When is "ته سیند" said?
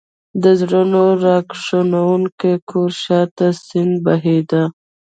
3.35-3.93